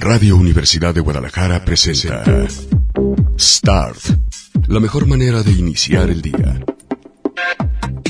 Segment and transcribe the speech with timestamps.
[0.00, 2.24] Radio Universidad de Guadalajara presenta
[3.38, 3.98] Start,
[4.66, 6.58] la mejor manera de iniciar el día.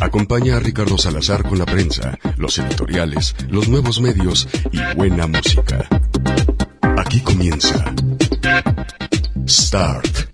[0.01, 5.89] Acompaña a Ricardo Salazar con la prensa, los editoriales, los nuevos medios y buena música.
[6.97, 7.93] Aquí comienza
[9.49, 10.31] Start.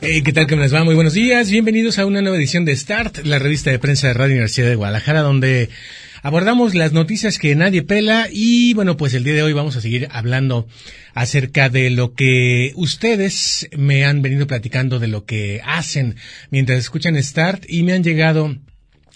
[0.00, 0.48] Hey, ¿qué tal?
[0.48, 0.82] ¿Cómo les va?
[0.82, 1.48] Muy buenos días.
[1.48, 4.74] Bienvenidos a una nueva edición de Start, la revista de prensa de Radio Universidad de
[4.74, 5.70] Guadalajara, donde
[6.22, 9.80] abordamos las noticias que nadie pela y bueno, pues el día de hoy vamos a
[9.80, 10.66] seguir hablando
[11.14, 16.16] acerca de lo que ustedes me han venido platicando de lo que hacen
[16.50, 18.56] mientras escuchan Start y me han llegado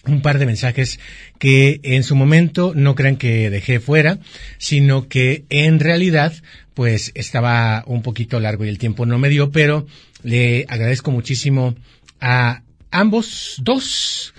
[0.07, 1.01] un par de mensajes
[1.39, 4.19] que en su momento no crean que dejé fuera,
[4.59, 6.34] sino que en realidad
[6.75, 9.87] pues estaba un poquito largo y el tiempo no me dio, pero
[10.23, 11.75] le agradezco muchísimo
[12.21, 14.34] a ambos dos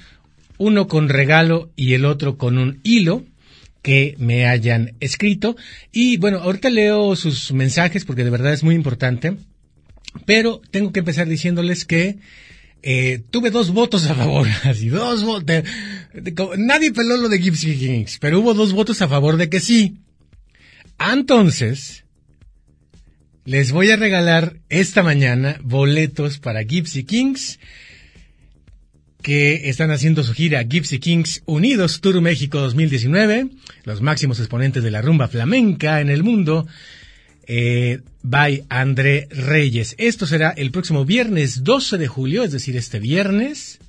[0.57, 3.23] uno con regalo y el otro con un hilo
[3.81, 5.55] que me hayan escrito.
[5.91, 9.37] Y bueno, ahorita leo sus mensajes porque de verdad es muy importante,
[10.25, 12.17] pero tengo que empezar diciéndoles que
[12.81, 15.63] eh, tuve dos votos a favor, así, dos votos.
[16.57, 19.97] Nadie peló lo de Gypsy Kings, pero hubo dos votos a favor de que sí.
[20.99, 22.05] Entonces,
[23.43, 27.59] les voy a regalar esta mañana boletos para Gypsy Kings
[29.25, 33.47] que están haciendo su gira Gypsy Kings Unidos Tour México 2019,
[33.83, 36.67] los máximos exponentes de la rumba flamenca en el mundo,
[37.47, 39.95] eh, by André Reyes.
[39.97, 43.79] Esto será el próximo viernes 12 de julio, es decir, este viernes.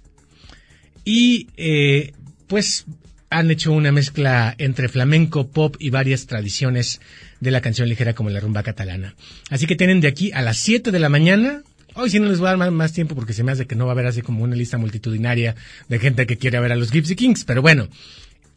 [1.05, 2.15] Y eh,
[2.47, 2.87] pues
[3.29, 7.03] han hecho una mezcla entre flamenco, pop y varias tradiciones
[7.41, 9.15] de la canción ligera como la rumba catalana.
[9.51, 11.63] Así que tienen de aquí a las 7 de la mañana,
[11.99, 13.87] Hoy sí no les voy a dar más, tiempo porque se me hace que no
[13.87, 15.57] va a haber así como una lista multitudinaria
[15.89, 17.45] de gente que quiere ver a los Gypsy Kings.
[17.45, 17.89] Pero bueno,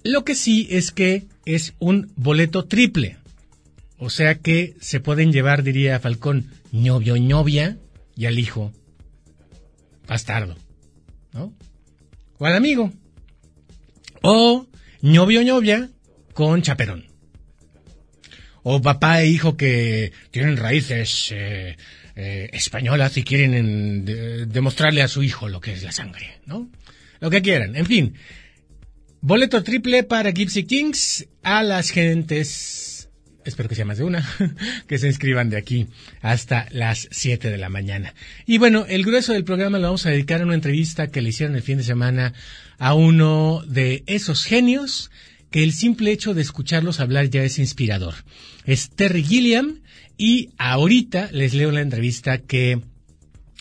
[0.03, 3.15] lo que sí es que es un boleto triple.
[3.97, 7.77] O sea que se pueden llevar, diría Falcón, ñovio, ñovia
[8.13, 8.73] y al hijo
[10.05, 10.58] bastardo.
[11.31, 11.53] ¿No?
[12.39, 12.91] O al amigo.
[14.21, 14.67] O
[15.02, 15.89] ñovio, ñovia
[16.33, 17.05] con chaperón.
[18.64, 21.77] O papá e hijo que tienen raíces eh,
[22.21, 24.03] eh, españolas y quieren
[24.52, 26.69] demostrarle a su hijo lo que es la sangre, ¿no?
[27.21, 27.77] Lo que quieran.
[27.77, 28.15] En fin,
[29.21, 33.08] boleto triple para Gypsy Kings a las gentes,
[33.45, 34.29] espero que sea más de una,
[34.87, 35.87] que se inscriban de aquí
[36.21, 38.13] hasta las 7 de la mañana.
[38.45, 41.29] Y bueno, el grueso del programa lo vamos a dedicar a una entrevista que le
[41.29, 42.33] hicieron el fin de semana
[42.79, 45.09] a uno de esos genios
[45.52, 48.15] que el simple hecho de escucharlos hablar ya es inspirador.
[48.65, 49.79] Es Terry Gilliam
[50.19, 52.81] y ahorita les leo la entrevista que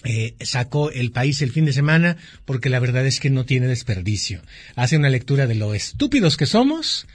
[0.02, 3.69] eh, sacó el país el fin de semana porque la verdad es que no tiene
[3.69, 4.42] desperdicio.
[4.74, 7.06] Hace una lectura de lo estúpidos que somos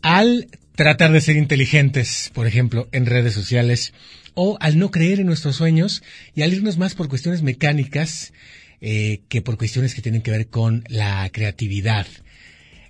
[0.00, 3.92] al tratar de ser inteligentes, por ejemplo, en redes sociales,
[4.32, 6.02] o al no creer en nuestros sueños
[6.34, 8.32] y al irnos más por cuestiones mecánicas
[8.80, 12.06] eh, que por cuestiones que tienen que ver con la creatividad.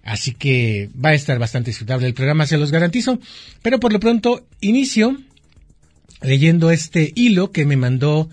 [0.04, 3.18] Así que va a estar bastante disfrutable el programa, se los garantizo.
[3.62, 5.18] Pero por lo pronto, inicio
[6.22, 8.28] leyendo este hilo que me mandó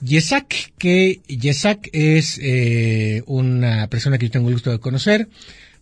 [0.00, 5.28] Yesak, que Yesak es eh, una persona que yo tengo el gusto de conocer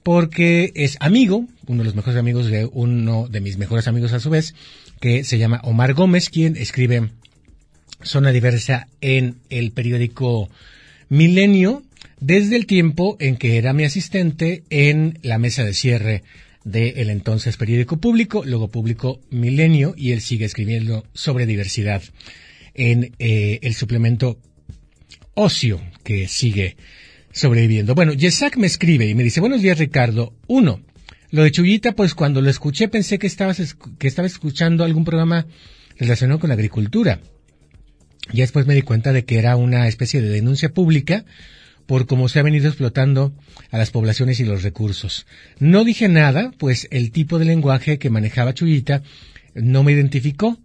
[0.04, 4.20] porque es amigo, uno de los mejores amigos de uno de mis mejores amigos a
[4.20, 4.54] su vez,
[5.00, 7.08] que se llama Omar Gómez, quien escribe
[8.02, 10.50] Zona Diversa en el periódico
[11.08, 11.82] Milenio
[12.20, 16.22] desde el tiempo en que era mi asistente en la mesa de cierre
[16.64, 22.02] del entonces periódico público, luego público Milenio, y él sigue escribiendo sobre diversidad
[22.74, 24.38] en eh, el suplemento
[25.34, 26.76] Ocio, que sigue
[27.32, 27.94] sobreviviendo.
[27.94, 30.34] Bueno, Yesak me escribe y me dice, buenos días Ricardo.
[30.46, 30.80] Uno,
[31.30, 35.46] lo de Chuyita, pues cuando lo escuché pensé que estabas, que estaba escuchando algún programa
[35.98, 37.20] relacionado con la agricultura.
[38.32, 41.24] Y después me di cuenta de que era una especie de denuncia pública
[41.86, 43.32] por cómo se ha venido explotando
[43.70, 45.26] a las poblaciones y los recursos.
[45.58, 49.02] No dije nada, pues el tipo de lenguaje que manejaba Chuyita
[49.54, 50.58] no me identificó,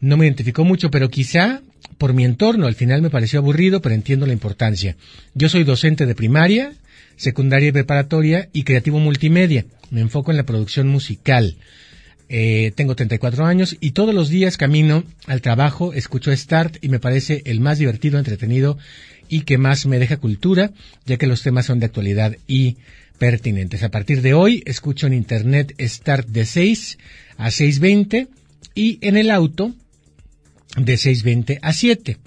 [0.00, 1.62] no me identificó mucho, pero quizá
[1.98, 4.96] por mi entorno al final me pareció aburrido, pero entiendo la importancia.
[5.34, 6.72] Yo soy docente de primaria,
[7.16, 9.64] secundaria y preparatoria y creativo multimedia.
[9.90, 11.56] Me enfoco en la producción musical.
[12.28, 16.98] Eh, tengo 34 años y todos los días camino al trabajo, escucho Start y me
[16.98, 18.78] parece el más divertido, entretenido
[19.28, 20.72] y que más me deja cultura,
[21.04, 22.78] ya que los temas son de actualidad y
[23.18, 23.82] pertinentes.
[23.82, 26.98] A partir de hoy escucho en internet Start de 6
[27.38, 28.28] a 6.20
[28.74, 29.72] y en el auto
[30.76, 32.18] de 6.20 a 7.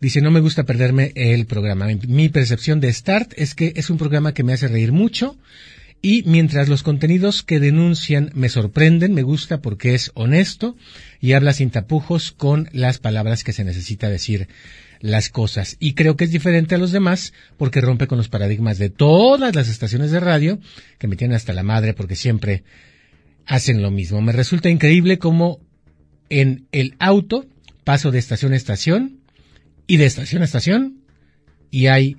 [0.00, 1.86] Dice, no me gusta perderme el programa.
[2.08, 5.36] Mi percepción de Start es que es un programa que me hace reír mucho
[6.04, 10.76] Y mientras los contenidos que denuncian me sorprenden, me gusta porque es honesto
[11.20, 14.48] y habla sin tapujos con las palabras que se necesita decir
[14.98, 15.76] las cosas.
[15.78, 19.54] Y creo que es diferente a los demás porque rompe con los paradigmas de todas
[19.54, 20.58] las estaciones de radio
[20.98, 22.64] que me tienen hasta la madre porque siempre
[23.46, 24.20] hacen lo mismo.
[24.22, 25.60] Me resulta increíble cómo
[26.30, 27.46] en el auto
[27.84, 29.20] paso de estación a estación
[29.86, 31.02] y de estación a estación
[31.70, 32.16] y hay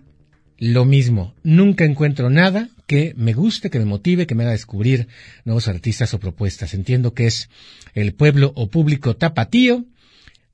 [0.63, 1.35] lo mismo.
[1.43, 5.09] Nunca encuentro nada que me guste, que me motive, que me haga descubrir
[5.43, 6.73] nuevos artistas o propuestas.
[6.73, 7.49] Entiendo que es
[7.93, 9.85] el pueblo o público tapatío,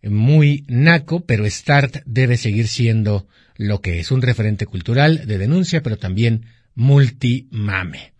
[0.01, 5.83] muy naco, pero Start debe seguir siendo lo que es un referente cultural de denuncia,
[5.83, 8.13] pero también multimame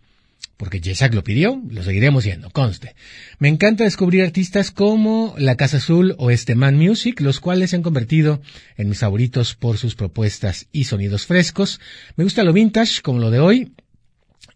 [0.60, 2.94] porque Yesak lo pidió, lo seguiremos yendo, conste.
[3.38, 7.76] Me encanta descubrir artistas como La Casa Azul o este Man Music, los cuales se
[7.76, 8.42] han convertido
[8.76, 11.80] en mis favoritos por sus propuestas y sonidos frescos.
[12.16, 13.72] Me gusta lo vintage, como lo de hoy,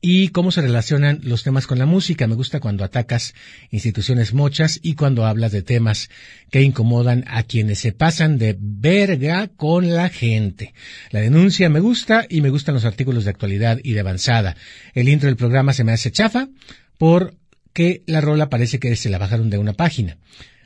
[0.06, 2.26] y cómo se relacionan los temas con la música.
[2.26, 3.32] Me gusta cuando atacas
[3.70, 6.10] instituciones mochas y cuando hablas de temas
[6.50, 10.74] que incomodan a quienes se pasan de verga con la gente.
[11.10, 14.56] La denuncia me gusta y me gustan los artículos de actualidad y de avanzada.
[14.92, 16.50] El intro del programa se me hace chafa
[16.98, 20.18] porque la rola parece que se la bajaron de una página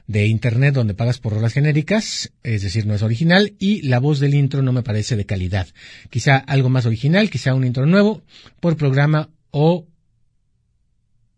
[0.08, 4.19] de internet donde pagas por rolas genéricas, es decir, no es original, y la voz
[4.20, 5.69] del intro no me parece de calidad.
[6.10, 8.22] Quizá algo más original, quizá un intro nuevo
[8.58, 9.87] por programa o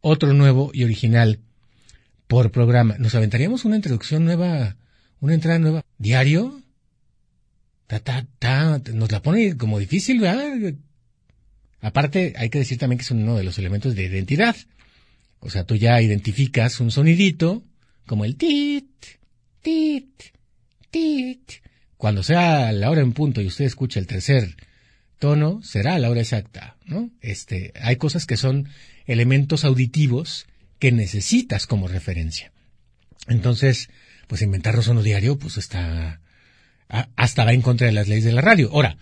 [0.01, 1.41] otro nuevo y original
[2.29, 2.97] por programa.
[2.99, 4.77] ¿Nos aventaríamos una introducción nueva,
[5.19, 6.63] una entrada nueva diario?
[7.89, 10.75] Ta, ta, ta, nos la pone como difícil, ¿verdad?
[11.81, 14.55] Aparte, hay que decir también que es uno de los elementos de identidad.
[15.41, 17.65] O sea, tú ya identificas un sonidito
[18.07, 18.91] como el tit,
[19.63, 20.23] tit,
[20.91, 21.53] tit.
[21.97, 24.57] Cuando sea la hora en punto y usted escucha el tercer
[25.19, 27.11] tono, será la hora exacta, ¿no?
[27.21, 28.69] Este, hay cosas que son
[29.07, 30.47] elementos auditivos
[30.79, 32.53] que necesitas como referencia.
[33.29, 33.91] Entonces,
[34.27, 36.21] pues inventarnos uno diario, pues está,
[36.89, 38.71] hasta va en contra de las leyes de la radio.
[38.73, 38.97] Ahora,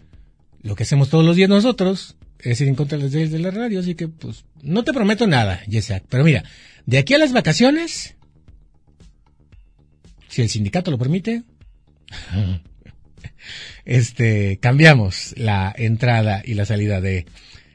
[0.62, 3.38] lo que hacemos todos los días nosotros es ir en contra de las leyes de
[3.38, 6.02] la radio, así que, pues, no te prometo nada, Jessica.
[6.08, 6.44] Pero mira,
[6.86, 8.16] de aquí a las vacaciones,
[10.28, 11.42] si el sindicato lo permite,
[13.84, 17.26] este, cambiamos la entrada y la salida de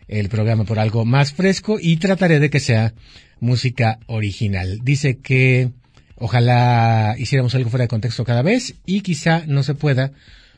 [0.08, 2.94] el programa por algo más fresco y trataré de que sea
[3.40, 4.80] música original.
[4.84, 5.72] Dice que
[6.16, 10.12] ojalá hiciéramos algo fuera de contexto cada vez y quizá no se pueda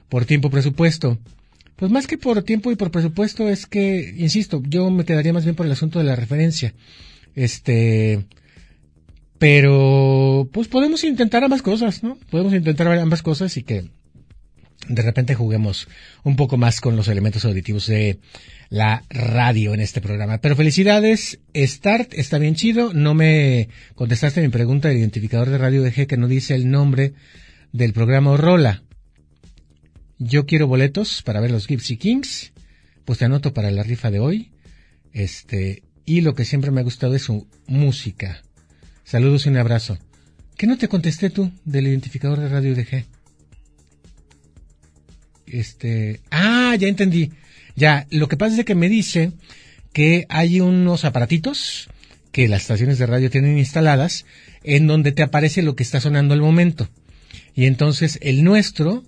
[0.09, 1.17] por tiempo presupuesto.
[1.75, 5.43] Pues más que por tiempo y por presupuesto es que, insisto, yo me quedaría más
[5.43, 6.73] bien por el asunto de la referencia.
[7.35, 8.25] Este,
[9.37, 12.17] pero, pues podemos intentar ambas cosas, ¿no?
[12.29, 13.89] Podemos intentar ambas cosas y que
[14.87, 15.87] de repente juguemos
[16.23, 18.19] un poco más con los elementos auditivos de
[18.69, 20.39] la radio en este programa.
[20.39, 22.93] Pero felicidades, Start está bien chido.
[22.93, 26.69] No me contestaste mi pregunta del identificador de radio de G que no dice el
[26.69, 27.13] nombre
[27.71, 28.83] del programa Rola.
[30.17, 32.53] Yo quiero boletos para ver los Gypsy Kings.
[33.03, 34.51] Pues te anoto para la rifa de hoy.
[35.13, 38.41] Este, y lo que siempre me ha gustado es su música.
[39.05, 39.99] Saludos y un abrazo.
[40.57, 43.05] ¿Qué no te contesté tú del identificador de radio UDG?
[45.45, 47.31] Este, ah, ya entendí.
[47.75, 49.31] Ya, lo que pasa es que me dice
[49.93, 51.87] que hay unos aparatitos
[52.31, 54.25] que las estaciones de radio tienen instaladas
[54.63, 56.89] en donde te aparece lo que está sonando al momento.
[57.53, 59.03] Y entonces el nuestro,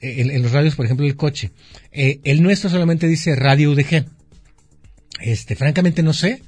[0.00, 1.50] en, los radios, por ejemplo, el coche,
[1.90, 4.06] eh, el nuestro solamente dice radio UDG.
[5.20, 6.40] Este, francamente no sé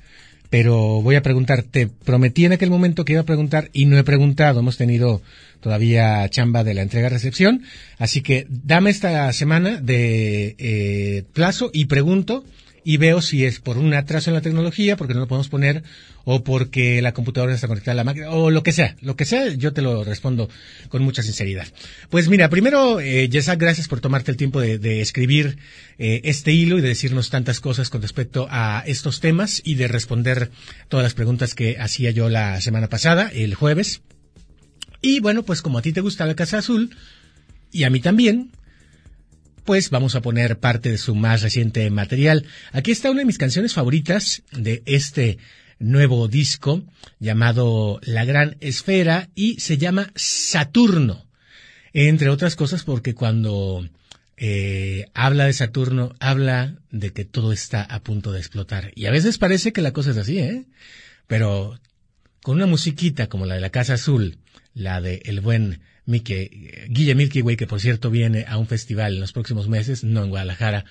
[0.52, 3.96] pero voy a preguntar, te prometí en aquel momento que iba a preguntar y no
[3.96, 5.22] he preguntado, hemos tenido
[5.60, 7.62] todavía chamba de la entrega-recepción,
[7.96, 12.44] así que dame esta semana de eh, plazo y pregunto
[12.84, 15.82] y veo si es por un atraso en la tecnología, porque no lo podemos poner,
[16.24, 19.24] o porque la computadora está conectada a la máquina, o lo que sea, lo que
[19.24, 20.48] sea, yo te lo respondo
[20.88, 21.66] con mucha sinceridad.
[22.10, 25.58] Pues mira, primero, eh, gracias por tomarte el tiempo de, escribir
[25.98, 29.88] eh, este hilo y de decirnos tantas cosas con respecto a estos temas y de
[29.88, 30.50] responder
[30.88, 34.02] todas las preguntas que hacía yo la semana pasada, el jueves.
[35.00, 36.94] Y bueno, pues como a ti te gusta la Casa Azul,
[37.72, 38.52] y a mí también,
[39.64, 42.44] pues vamos a poner parte de su más reciente material.
[42.72, 45.38] Aquí está una de mis canciones favoritas de este
[45.78, 46.82] nuevo disco
[47.18, 51.26] llamado La Gran Esfera y se llama Saturno.
[51.92, 53.86] Entre otras cosas porque cuando
[54.36, 58.92] eh, habla de Saturno, habla de que todo está a punto de explotar.
[58.94, 60.64] Y a veces parece que la cosa es así, ¿eh?
[61.26, 61.78] Pero
[62.42, 64.38] con una musiquita como la de la Casa Azul,
[64.74, 69.14] la de el buen Mickey, Guille Milky Way, que por cierto viene a un festival
[69.14, 70.84] en los próximos meses, no en Guadalajara,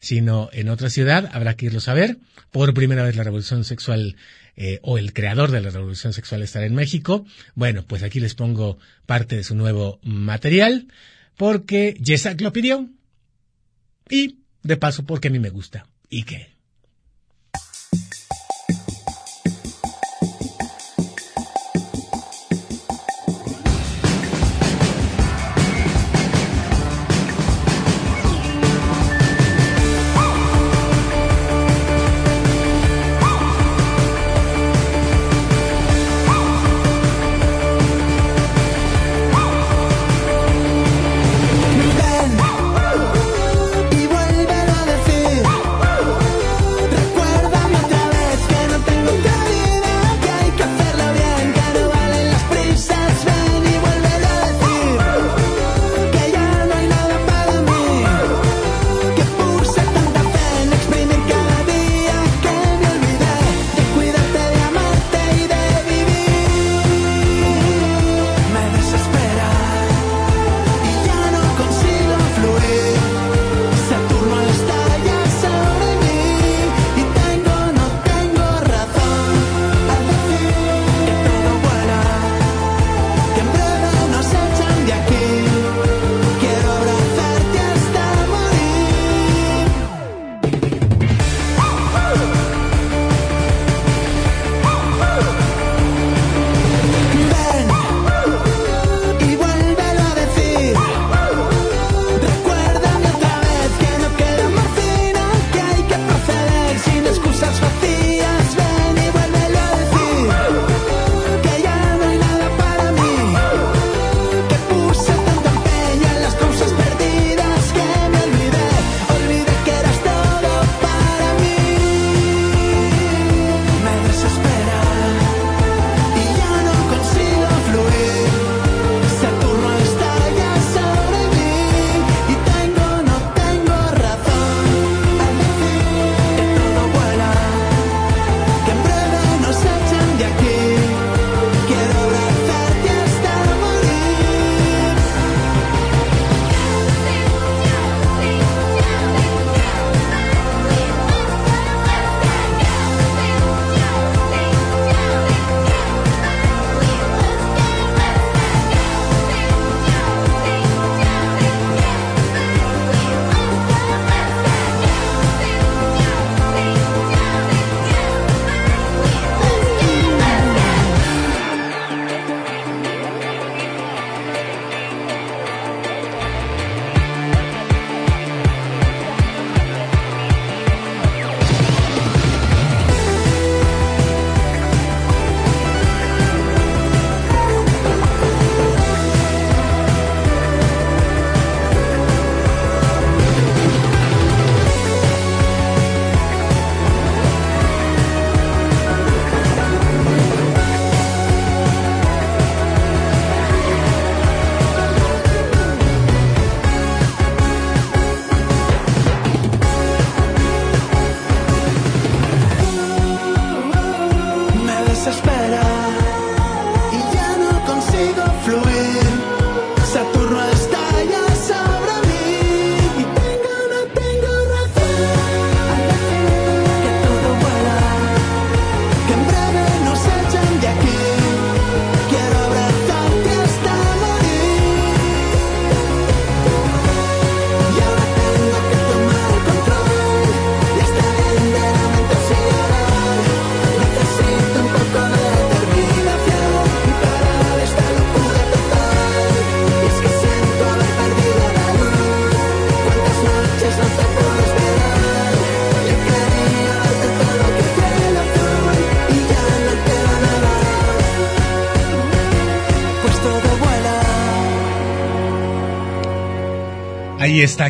[0.00, 2.18] sino en otra ciudad, habrá que irlo a ver.
[2.50, 4.16] Por primera vez la revolución sexual
[4.56, 7.26] eh, o el creador de la revolución sexual estará en México.
[7.54, 10.88] Bueno, pues aquí les pongo parte de su nuevo material,
[11.36, 12.88] porque Yesak lo pidió
[14.08, 15.86] y de paso porque a mí me gusta.
[16.08, 16.55] ¿Y qué?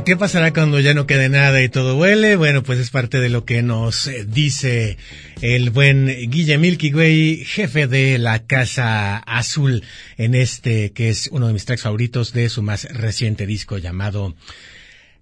[0.05, 2.37] ¿Qué pasará cuando ya no quede nada y todo huele?
[2.37, 4.97] Bueno, pues es parte de lo que nos dice
[5.43, 9.83] el buen Guille Milky jefe de la Casa Azul,
[10.17, 14.35] en este que es uno de mis tracks favoritos de su más reciente disco llamado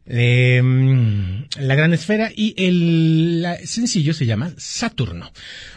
[0.07, 5.33] Em, la gran esfera y el sencillo se llama Saturno.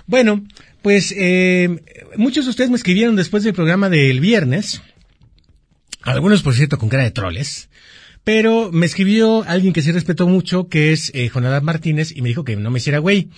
[0.05, 0.45] Bueno,
[0.81, 1.79] pues em,
[2.17, 4.81] muchos de ustedes me escribieron después del programa del viernes,
[6.01, 7.69] algunos por cierto con cara de troles,
[8.27, 12.27] pero me escribió alguien que sí respetó mucho, que es eh, Jonadab Martínez, y me
[12.27, 13.29] dijo que no me hiciera güey.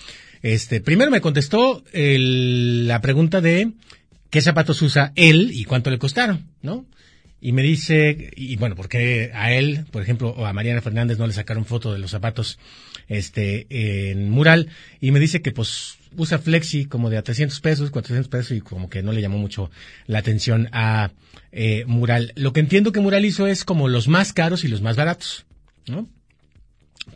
[0.42, 3.70] Este, primero me contestó la pregunta de
[4.30, 6.86] qué zapatos usa él y cuánto le costaron, ¿no?
[7.40, 11.26] y me dice, y bueno, porque a él, por ejemplo, o a Mariana Fernández no
[11.28, 12.58] le sacaron foto de los zapatos
[13.06, 14.70] este en mural
[15.00, 18.60] y me dice que pues usa flexi como de a 300 pesos, 400 pesos y
[18.60, 19.70] como que no le llamó mucho
[20.06, 21.10] la atención a
[21.52, 22.32] eh, mural.
[22.36, 25.46] Lo que entiendo que mural hizo es como los más caros y los más baratos,
[25.86, 26.08] ¿no?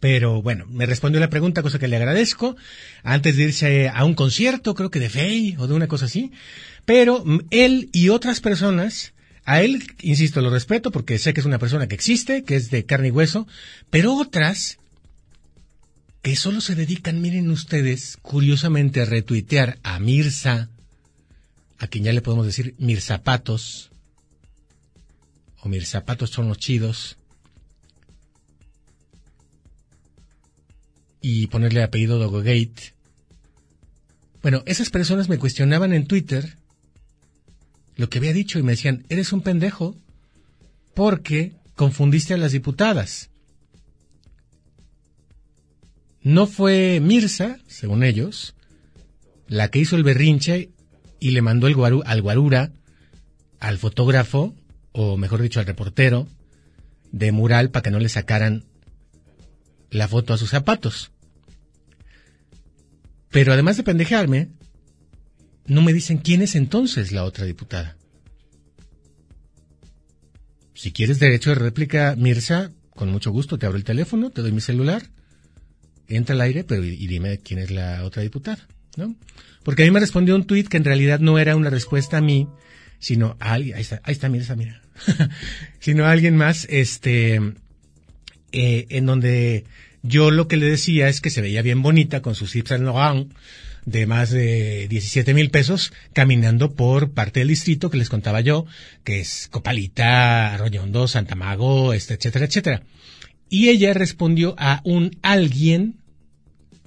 [0.01, 2.57] Pero bueno, me respondió la pregunta, cosa que le agradezco,
[3.03, 6.33] antes de irse a un concierto, creo que de Fey o de una cosa así.
[6.85, 11.59] Pero él y otras personas a él, insisto, lo respeto porque sé que es una
[11.59, 13.47] persona que existe, que es de carne y hueso,
[13.91, 14.79] pero otras
[16.25, 20.71] que solo se dedican, miren ustedes, curiosamente a retuitear a Mirza,
[21.76, 23.90] a quien ya le podemos decir Mirzapatos,
[25.61, 27.19] o Mirzapatos son los chidos,
[31.21, 32.95] y ponerle apellido Dogogate.
[34.40, 36.57] Bueno, esas personas me cuestionaban en Twitter
[37.97, 39.95] lo que había dicho y me decían, eres un pendejo
[40.95, 43.28] porque confundiste a las diputadas.
[46.25, 48.54] No fue Mirza, según ellos,
[49.47, 50.71] la que hizo el berrinche
[51.21, 52.73] y le mandó el al guarura
[53.61, 54.54] al fotógrafo,
[54.93, 56.26] o mejor dicho, al reportero
[57.12, 58.64] de mural para que no le sacaran
[59.90, 61.12] la foto a sus zapatos.
[63.28, 64.49] Pero además de pendejarme,
[65.66, 67.99] no me dicen quién es entonces la otra diputada.
[70.73, 74.52] Si quieres derecho de réplica, Mirza, con mucho gusto te abro el teléfono, te doy
[74.52, 75.11] mi celular,
[76.09, 79.15] entra al aire, pero y, dime quién es la otra diputada, ¿no?
[79.63, 82.21] Porque a mí me respondió un tuit que en realidad no era una respuesta a
[82.21, 82.49] mí,
[82.99, 84.83] sino a alguien, ahí está, ahí está Mirza, mira,
[85.81, 87.41] sino a alguien más, este,
[88.53, 89.65] eh, en donde
[90.03, 92.85] yo lo que le decía es que se veía bien bonita con sus Yves Saint
[92.85, 93.33] Laurent,
[93.87, 98.67] de más de 17 mil pesos caminando por parte del distrito que les contaba yo,
[99.03, 102.83] que es Copalita, Arroyo Santa Mago, este, etcétera, etcétera.
[103.48, 105.96] Y ella respondió a un alguien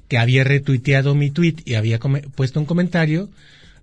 [0.08, 3.30] que había retuiteado mi tweet y había puesto un comentario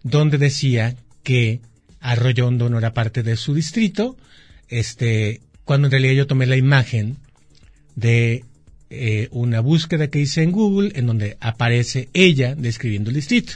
[0.03, 1.61] donde decía que
[2.01, 4.17] Arroyo no era parte de su distrito,
[4.69, 7.17] este, cuando en realidad yo tomé la imagen
[7.97, 8.45] de
[8.91, 13.55] eh, una búsqueda que hice en Google en donde aparece ella describiendo el distrito,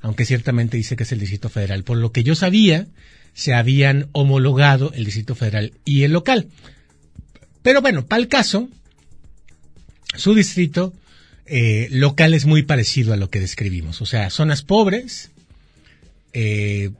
[0.00, 1.84] aunque ciertamente dice que es el Distrito Federal.
[1.84, 2.86] Por lo que yo sabía,
[3.34, 6.48] se habían homologado el Distrito Federal y el local.
[7.62, 8.68] Pero bueno, para el caso,
[10.16, 10.92] su distrito
[11.46, 14.00] eh, local es muy parecido a lo que describimos.
[14.00, 15.30] O sea, zonas pobres
[16.32, 16.90] eh,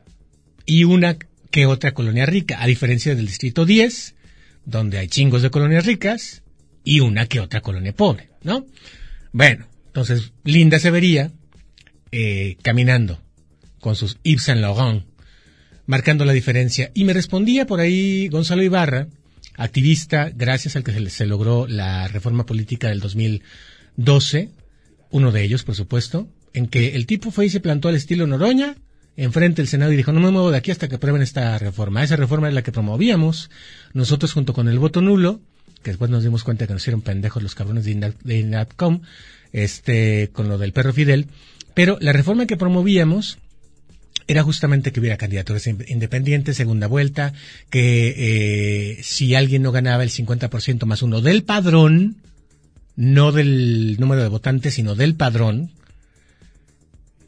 [0.67, 1.17] y una
[1.51, 4.15] que otra colonia rica, a diferencia del Distrito 10,
[4.65, 6.43] donde hay chingos de colonias ricas
[6.85, 8.67] y una que otra colonia pobre, ¿no?
[9.33, 11.33] Bueno, entonces Linda se vería
[12.13, 13.21] eh, caminando
[13.81, 15.05] con sus Yves Saint Laurent,
[15.87, 16.91] marcando la diferencia.
[16.95, 19.09] Y me respondía por ahí Gonzalo Ibarra,
[19.61, 24.49] activista, gracias al que se, logró la reforma política del 2012,
[25.11, 28.27] uno de ellos, por supuesto, en que el tipo fue y se plantó al estilo
[28.27, 28.77] Noroña,
[29.17, 32.03] enfrente del Senado y dijo, no me muevo de aquí hasta que aprueben esta reforma.
[32.03, 33.51] Esa reforma es la que promovíamos
[33.93, 35.41] nosotros junto con el voto nulo
[35.83, 39.01] que después nos dimos cuenta que nos hicieron pendejos los cabrones de, INATCOM,
[39.53, 41.27] este, con lo del perro Fidel,
[41.75, 43.39] pero la reforma que promovíamos
[44.31, 47.33] era justamente que hubiera candidaturas independientes, segunda vuelta,
[47.69, 48.15] que
[48.99, 52.17] eh, si alguien no ganaba el 50% más uno del padrón,
[52.97, 55.71] no del número de votantes, sino del padrón,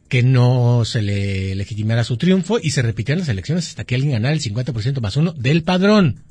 [0.09, 4.13] que no se le legitimara su triunfo y se repitían las elecciones hasta que alguien
[4.13, 6.23] ganara el 50% más uno del padrón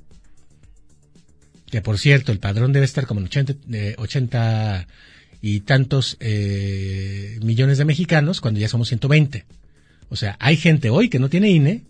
[1.72, 3.30] que por cierto, el padrón debe estar como en
[3.98, 4.88] 80,
[5.44, 9.46] y tantos eh, millones de mexicanos cuando ya somos 120.
[10.12, 11.86] O sea, hay gente hoy que no tiene INE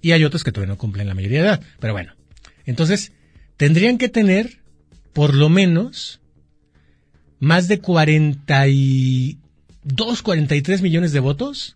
[0.00, 1.60] y hay otros que todavía no cumplen la mayoría de edad.
[1.80, 2.14] Pero bueno,
[2.64, 3.10] entonces
[3.56, 4.60] tendrían que tener
[5.12, 6.20] por lo menos
[7.40, 11.74] más de 42, 43 millones de votos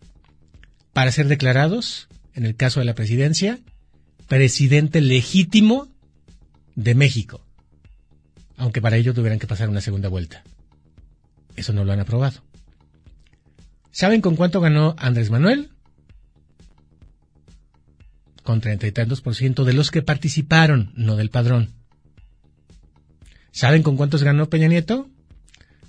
[0.92, 3.58] para ser declarados, en el caso de la presidencia,
[4.28, 5.88] presidente legítimo
[6.76, 7.44] de México,
[8.56, 10.44] aunque para ello tuvieran que pasar una segunda vuelta.
[11.56, 12.44] Eso no lo han aprobado.
[13.92, 15.70] ¿Saben con cuánto ganó Andrés Manuel?
[18.42, 21.70] Con treinta y tantos por ciento de los que participaron, no del padrón.
[23.52, 25.10] ¿Saben con cuántos ganó Peña Nieto?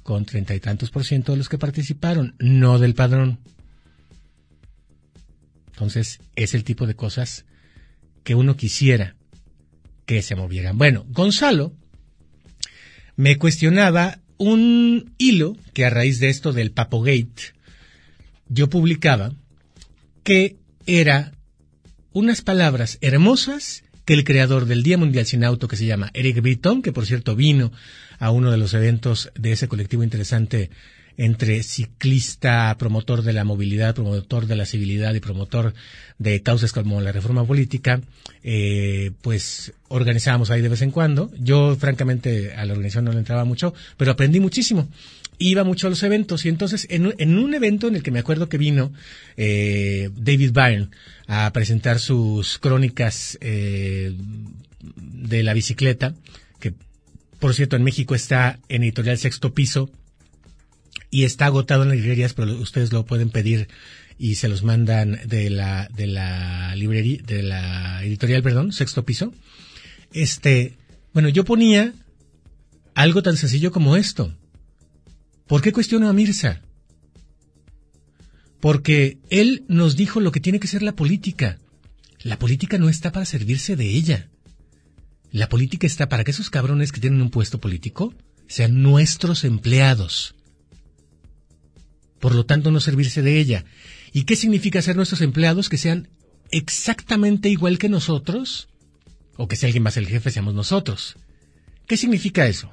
[0.04, 3.40] Con treinta y tantos por ciento de los que participaron, no del padrón.
[5.68, 7.46] Entonces, es el tipo de cosas
[8.24, 9.16] que uno quisiera
[10.06, 10.78] que se movieran.
[10.78, 11.74] Bueno, Gonzalo
[13.16, 17.54] me cuestionaba un hilo que a raíz de esto del Papogate
[18.48, 19.34] yo publicaba
[20.24, 21.34] que era
[22.12, 26.42] unas palabras hermosas que el creador del Día Mundial Sin Auto, que se llama Eric
[26.42, 27.72] Britton, que por cierto vino
[28.20, 30.70] a uno de los eventos de ese colectivo interesante
[31.18, 35.74] entre ciclista, promotor de la movilidad, promotor de la civilidad y promotor
[36.18, 38.02] de causas como la reforma política,
[38.44, 41.32] eh, pues organizábamos ahí de vez en cuando.
[41.38, 44.88] Yo, francamente, a la organización no le entraba mucho, pero aprendí muchísimo.
[45.40, 48.50] Iba mucho a los eventos y entonces en, un evento en el que me acuerdo
[48.50, 48.94] que vino
[49.36, 50.90] eh, David Byrne
[51.28, 54.14] a presentar sus crónicas eh,
[54.96, 56.14] de la bicicleta,
[56.60, 56.74] que
[57.40, 59.90] por cierto en México está en editorial Sexto Piso,
[61.14, 63.68] y está agotado en las librerías, pero ustedes lo pueden pedir
[64.18, 69.32] y se los mandan de la de la librería de la editorial, perdón, sexto piso.
[70.12, 70.76] Este,
[71.14, 71.94] bueno, yo ponía
[72.96, 74.36] algo tan sencillo como esto.
[75.46, 76.62] ¿Por qué cuestiono a Mirza?
[78.60, 81.60] Porque él nos dijo lo que tiene que ser la política.
[82.24, 84.30] La política no está para servirse de ella.
[85.30, 88.16] La política está para que esos cabrones que tienen un puesto político
[88.48, 90.34] sean nuestros empleados
[92.24, 93.66] por lo tanto no servirse de ella.
[94.14, 96.08] ¿Y qué significa ser nuestros empleados que sean
[96.52, 98.70] exactamente igual que nosotros?
[99.36, 101.18] O que si alguien más el jefe seamos nosotros.
[101.86, 102.72] ¿Qué significa eso?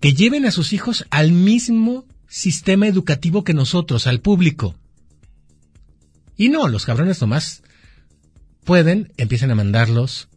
[0.00, 4.74] Que lleven a sus hijos al mismo sistema educativo que nosotros, al público.
[6.38, 7.62] Y no, los cabrones nomás
[8.64, 10.30] pueden, empiecen a mandarlos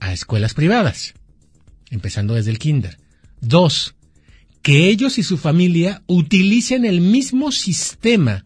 [0.00, 1.14] a escuelas privadas,
[1.90, 2.98] empezando desde el kinder.
[3.40, 3.94] Dos,
[4.62, 8.44] que ellos y su familia utilicen el mismo sistema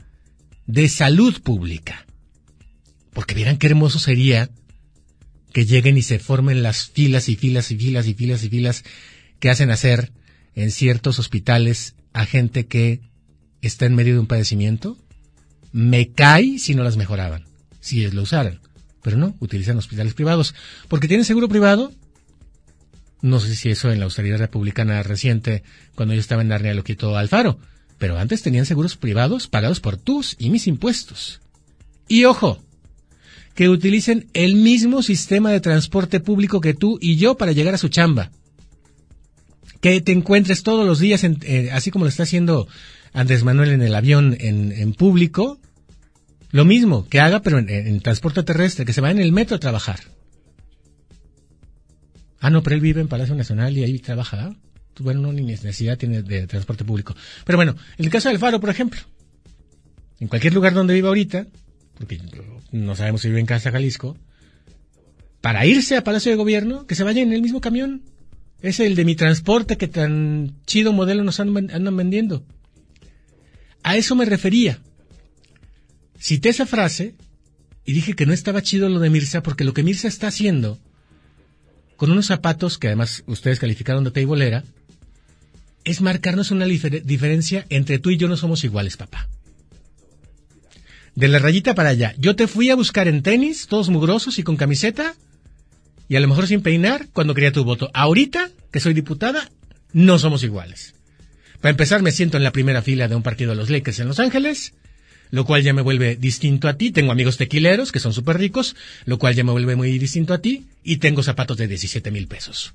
[0.66, 2.06] de salud pública.
[3.12, 4.50] Porque vieran qué hermoso sería
[5.52, 8.84] que lleguen y se formen las filas y filas y filas y filas y filas
[9.38, 10.12] que hacen hacer
[10.54, 13.00] en ciertos hospitales a gente que
[13.60, 14.98] está en medio de un padecimiento.
[15.72, 17.44] Me cae si no las mejoraban,
[17.80, 18.60] si lo usaran.
[19.02, 20.54] Pero no, utilizan hospitales privados.
[20.88, 21.92] Porque tienen seguro privado,
[23.26, 25.62] no sé si eso en la austeridad republicana reciente,
[25.94, 27.58] cuando yo estaba en Narnia, lo quitó Alfaro.
[27.98, 31.40] Pero antes tenían seguros privados pagados por tus y mis impuestos.
[32.08, 32.62] Y ojo,
[33.54, 37.78] que utilicen el mismo sistema de transporte público que tú y yo para llegar a
[37.78, 38.30] su chamba.
[39.80, 42.68] Que te encuentres todos los días, eh, así como lo está haciendo
[43.12, 45.58] Andrés Manuel en el avión en, público,
[46.50, 49.56] lo mismo que haga, pero en, en transporte terrestre, que se va en el metro
[49.56, 50.00] a trabajar.
[52.40, 54.54] Ah, no, pero él vive en Palacio Nacional y ahí trabaja.
[54.98, 57.14] Bueno, no, ni necesidad tiene de transporte público.
[57.44, 59.00] Pero bueno, en el caso del Faro, por ejemplo,
[60.20, 61.46] en cualquier lugar donde viva ahorita,
[61.98, 62.20] porque
[62.72, 64.16] no sabemos si vive en Casa Jalisco,
[65.40, 68.02] para irse a Palacio de Gobierno, que se vaya en el mismo camión.
[68.62, 72.44] Es el de mi transporte que tan chido modelo nos andan vendiendo.
[73.82, 74.80] A eso me refería.
[76.18, 77.14] Cité esa frase
[77.84, 80.80] y dije que no estaba chido lo de Mirza porque lo que Mirza está haciendo
[81.96, 84.64] con unos zapatos que además ustedes calificaron de teibolera,
[85.84, 89.28] es marcarnos una diferencia entre tú y yo no somos iguales, papá.
[91.14, 92.14] De la rayita para allá.
[92.18, 95.14] Yo te fui a buscar en tenis, todos mugrosos y con camiseta,
[96.08, 97.90] y a lo mejor sin peinar, cuando quería tu voto.
[97.94, 99.50] Ahorita, que soy diputada,
[99.92, 100.94] no somos iguales.
[101.60, 104.08] Para empezar, me siento en la primera fila de un partido de los Lakers en
[104.08, 104.74] Los Ángeles,
[105.30, 106.90] lo cual ya me vuelve distinto a ti.
[106.90, 110.38] Tengo amigos tequileros que son súper ricos, lo cual ya me vuelve muy distinto a
[110.38, 110.66] ti.
[110.82, 112.74] Y tengo zapatos de 17 mil pesos.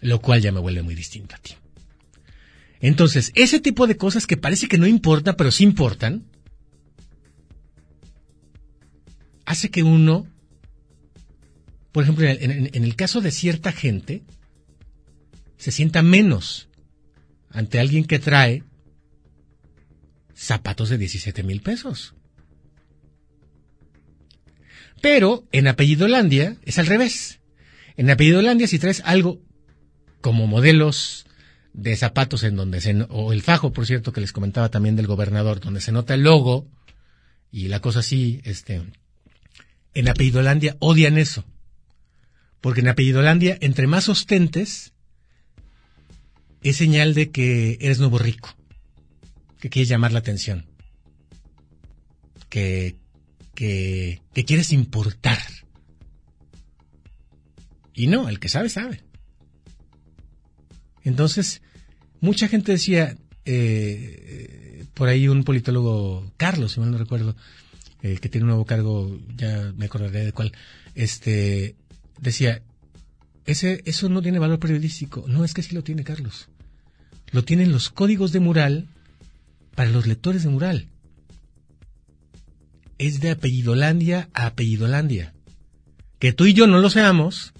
[0.00, 1.54] Lo cual ya me vuelve muy distinto a ti.
[2.80, 6.24] Entonces, ese tipo de cosas que parece que no importa, pero sí importan,
[9.44, 10.26] hace que uno,
[11.92, 14.22] por ejemplo, en, en el caso de cierta gente,
[15.58, 16.68] se sienta menos
[17.50, 18.64] ante alguien que trae
[20.40, 22.14] zapatos de 17 mil pesos.
[25.02, 27.40] Pero en apellido Landia es al revés.
[27.96, 29.42] En apellido Landia si traes algo
[30.22, 31.26] como modelos
[31.74, 35.06] de zapatos en donde se, o el fajo, por cierto, que les comentaba también del
[35.06, 36.66] gobernador, donde se nota el logo
[37.52, 38.82] y la cosa así, este,
[39.94, 41.44] en apellido Landia odian eso.
[42.62, 44.94] Porque en apellido Landia, entre más ostentes,
[46.62, 48.59] es señal de que eres nuevo rico
[49.60, 50.66] que quieres llamar la atención,
[52.48, 52.96] que,
[53.54, 55.38] que, quieres importar.
[57.94, 59.04] Y no, el que sabe, sabe.
[61.04, 61.60] Entonces,
[62.20, 67.36] mucha gente decía, eh, por ahí un politólogo, Carlos, si mal no recuerdo,
[68.02, 70.52] eh, que tiene un nuevo cargo, ya me acordaré de cuál,
[70.94, 71.76] este,
[72.18, 72.62] decía,
[73.44, 75.24] ese, eso no tiene valor periodístico.
[75.28, 76.48] No, es que sí lo tiene Carlos.
[77.30, 78.88] Lo tienen los códigos de mural
[79.74, 80.88] para los lectores de mural.
[82.98, 85.34] Es de apellidolandia a apellidolandia.
[86.18, 87.54] Que tú y yo no lo seamos,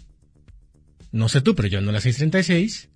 [1.13, 2.91] no sé tú, pero yo no la 636,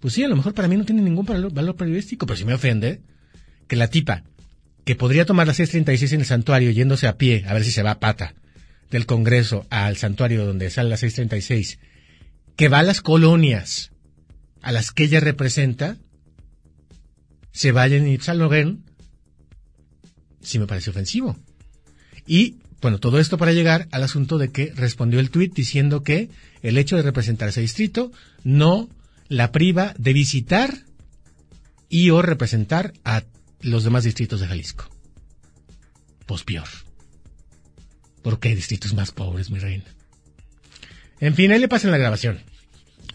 [0.00, 2.54] pues sí, a lo mejor para mí no tiene ningún valor, periodístico, pero si me
[2.54, 3.00] ofende
[3.66, 4.24] que la tipa
[4.84, 7.82] que podría tomar la 636 en el santuario yéndose a pie, a ver si se
[7.82, 8.34] va a pata,
[8.90, 11.78] del Congreso al santuario donde sale la 636,
[12.56, 13.90] que va a las colonias
[14.62, 15.98] a las que ella representa,
[17.58, 18.84] se vayan y salgan,
[20.40, 21.36] sí me parece ofensivo.
[22.24, 26.30] Y, bueno, todo esto para llegar al asunto de que respondió el tuit diciendo que
[26.62, 28.12] el hecho de representar ese distrito
[28.44, 28.88] no
[29.26, 30.84] la priva de visitar
[31.88, 33.24] y o representar a
[33.60, 34.88] los demás distritos de Jalisco.
[36.26, 36.68] Pues peor.
[38.22, 39.84] Porque hay distritos más pobres, mi reina.
[41.18, 42.38] En fin, ahí le pasen la grabación.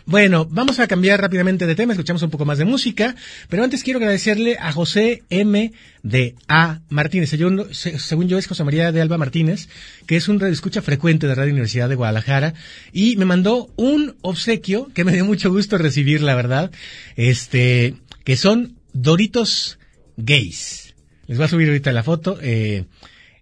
[0.05, 3.15] Bueno, vamos a cambiar rápidamente de tema, escuchamos un poco más de música,
[3.47, 5.71] pero antes quiero agradecerle a José M.
[6.03, 6.81] de A.
[6.89, 9.69] Martínez, según, yo es José María de Alba Martínez,
[10.05, 12.53] que es un escucha frecuente de Radio Universidad de Guadalajara,
[12.91, 16.69] y me mandó un obsequio que me dio mucho gusto recibir, la verdad,
[17.15, 19.79] este, que son Doritos
[20.17, 20.95] Gays.
[21.27, 22.83] Les voy a subir ahorita la foto, eh,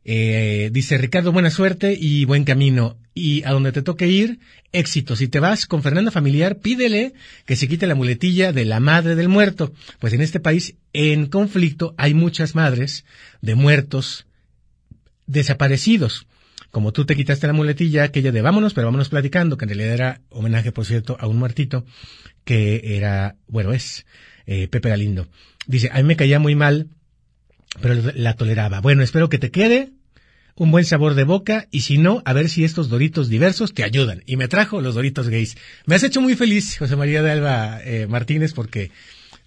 [0.05, 3.00] eh, dice Ricardo, buena suerte y buen camino.
[3.13, 4.39] Y a donde te toque ir,
[4.71, 5.15] éxito.
[5.15, 7.13] Si te vas con Fernanda Familiar, pídele
[7.45, 9.73] que se quite la muletilla de la madre del muerto.
[9.99, 13.05] Pues en este país, en conflicto, hay muchas madres
[13.41, 14.27] de muertos
[15.27, 16.27] desaparecidos.
[16.71, 19.93] Como tú te quitaste la muletilla, aquella de vámonos, pero vámonos platicando, que en realidad
[19.93, 21.85] era homenaje, por cierto, a un muertito,
[22.45, 24.05] que era, bueno, es
[24.45, 25.27] eh, Pepe Galindo.
[25.67, 26.87] Dice, a mí me caía muy mal
[27.79, 28.81] pero la toleraba.
[28.81, 29.91] Bueno, espero que te quede
[30.55, 33.83] un buen sabor de boca y si no, a ver si estos doritos diversos te
[33.83, 34.23] ayudan.
[34.25, 35.57] Y me trajo los doritos gays.
[35.85, 38.91] Me has hecho muy feliz, José María de Alba eh, Martínez, porque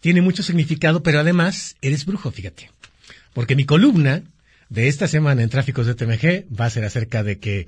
[0.01, 2.71] tiene mucho significado, pero además eres brujo, fíjate.
[3.33, 4.23] Porque mi columna
[4.69, 7.67] de esta semana en Tráficos de TMG va a ser acerca de que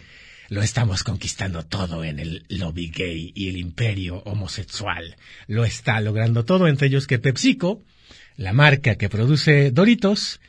[0.49, 5.17] lo estamos conquistando todo en el lobby gay y el imperio homosexual.
[5.49, 7.83] Lo está logrando todo, entre ellos que PepsiCo,
[8.37, 10.41] la marca que produce Doritos,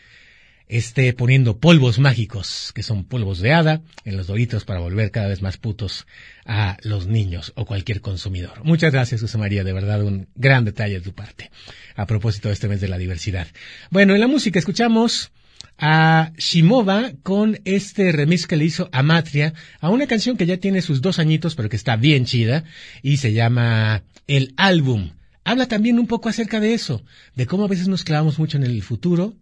[0.67, 5.27] esté poniendo polvos mágicos, que son polvos de hada, en los Doritos para volver cada
[5.27, 6.05] vez más putos
[6.45, 8.63] a los niños o cualquier consumidor.
[8.63, 11.51] Muchas gracias, José María, de verdad un gran detalle de tu parte,
[11.95, 13.47] a propósito de este mes de la diversidad.
[13.91, 15.31] Bueno, en la música escuchamos
[15.77, 20.57] a Shimova con este remix que le hizo a Matria a una canción que ya
[20.57, 22.63] tiene sus dos añitos pero que está bien chida
[23.03, 25.11] y se llama El Álbum
[25.47, 27.03] habla también un poco acerca de eso,
[27.35, 29.33] de cómo a veces nos clavamos mucho en el futuro,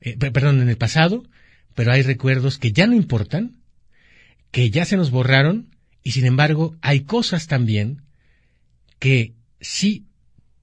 [0.00, 1.24] eh, perdón, en el pasado,
[1.74, 3.56] pero hay recuerdos que ya no importan,
[4.50, 8.02] que ya se nos borraron, y sin embargo hay cosas también
[8.98, 10.06] que sí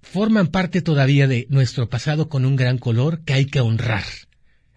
[0.02, 4.06] forman parte todavía de nuestro pasado con un gran color que hay que honrar.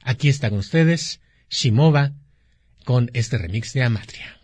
[0.02, 2.14] Aquí está con ustedes Shimova
[2.84, 4.39] con este remix de Amatria.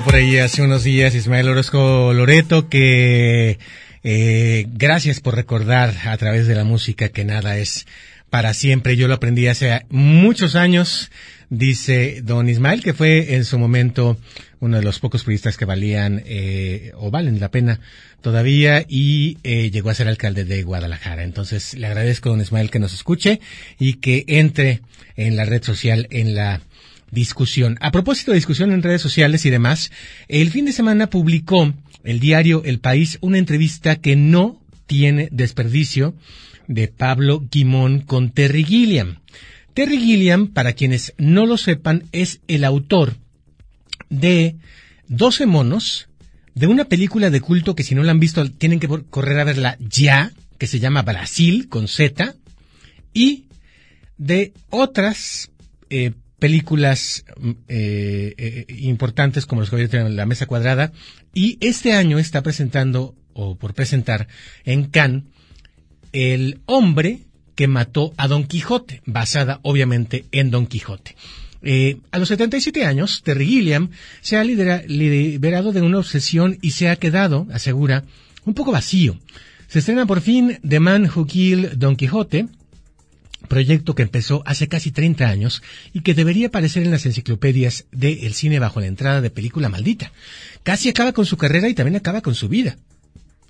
[0.00, 3.58] Por ahí hace unos días Ismael Orozco Loreto que
[4.02, 7.86] eh, gracias por recordar a través de la música que nada es
[8.30, 8.96] para siempre.
[8.96, 11.10] Yo lo aprendí hace muchos años,
[11.50, 14.16] dice don Ismael, que fue en su momento
[14.60, 17.80] uno de los pocos periodistas que valían eh, o valen la pena
[18.22, 21.22] todavía y eh, llegó a ser alcalde de Guadalajara.
[21.22, 23.40] Entonces le agradezco a don Ismael que nos escuche
[23.78, 24.80] y que entre
[25.16, 26.62] en la red social en la
[27.12, 27.78] discusión.
[27.80, 29.92] A propósito de discusión en redes sociales y demás,
[30.26, 31.72] el fin de semana publicó
[32.02, 36.14] el diario El País una entrevista que no tiene desperdicio
[36.66, 39.18] de Pablo Guimón con Terry Gilliam.
[39.74, 43.16] Terry Gilliam, para quienes no lo sepan, es el autor
[44.10, 44.56] de
[45.08, 46.08] 12 monos,
[46.54, 49.44] de una película de culto que si no la han visto tienen que correr a
[49.44, 52.34] verla ya, que se llama Brasil con Z,
[53.14, 53.44] y
[54.18, 55.50] de otras
[55.90, 57.24] eh, películas
[57.68, 60.90] eh, eh, importantes como los que en la mesa cuadrada
[61.32, 64.26] y este año está presentando o por presentar
[64.64, 65.22] en Cannes
[66.10, 67.20] el hombre
[67.54, 71.14] que mató a Don Quijote, basada obviamente en Don Quijote.
[71.62, 76.88] Eh, a los 77 años, Terry Gilliam se ha liberado de una obsesión y se
[76.88, 78.02] ha quedado, asegura,
[78.44, 79.16] un poco vacío.
[79.68, 82.48] Se estrena por fin The Man Who Killed Don Quijote,
[83.52, 88.32] proyecto que empezó hace casi 30 años y que debería aparecer en las enciclopedias del
[88.32, 90.10] cine bajo la entrada de película maldita.
[90.62, 92.78] Casi acaba con su carrera y también acaba con su vida.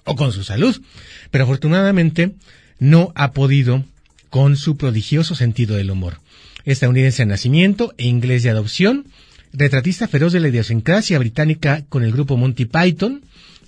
[0.03, 0.83] O con su salud.
[1.31, 2.33] Pero afortunadamente
[2.81, 3.85] no ha podido
[4.29, 6.19] con su prodigioso sentido del humor.
[6.65, 9.07] Estadounidense de nacimiento e inglés de adopción,
[9.53, 13.23] retratista feroz de la idiosincrasia británica con el grupo Monty Python,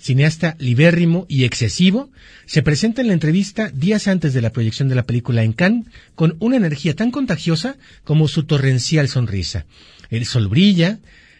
[0.05, 2.11] cineasta libérrimo y excesivo,
[2.45, 5.87] se presenta en la entrevista días antes de la proyección de la película en Cannes
[6.13, 9.65] con una energía tan contagiosa como su torrencial sonrisa.
[10.11, 10.99] El sol brilla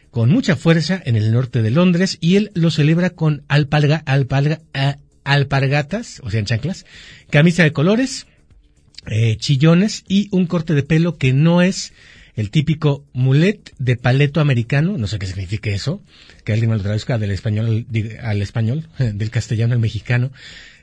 [0.10, 4.62] con mucha fuerza en el norte de Londres y él lo celebra con alpalga, alpalga,
[5.24, 6.88] alpargatas, o sea, en chanclas,
[7.30, 8.26] camisa de colores,
[9.06, 11.94] eh, chillones y un corte de pelo que no es
[12.36, 16.02] el típico mulet de paleto americano, no sé qué significa eso,
[16.44, 17.86] que alguien me lo traduzca del español
[18.22, 20.32] al español, del castellano al mexicano,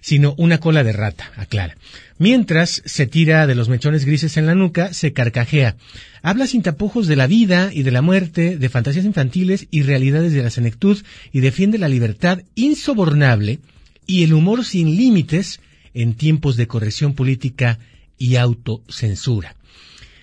[0.01, 1.77] sino una cola de rata, aclara.
[2.19, 5.77] Mientras se tira de los mechones grises en la nuca, se carcajea.
[6.23, 10.33] Habla sin tapujos de la vida y de la muerte, de fantasías infantiles y realidades
[10.33, 13.61] de la senectud, y defiende la libertad insobornable
[14.07, 15.61] y el humor sin límites
[15.95, 17.79] en tiempos de corrección política
[18.19, 19.57] y autocensura.